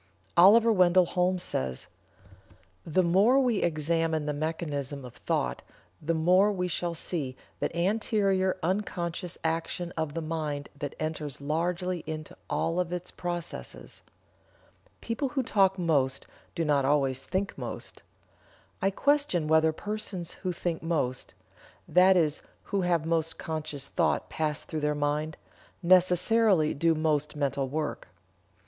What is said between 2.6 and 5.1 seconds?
"The more we examine the mechanism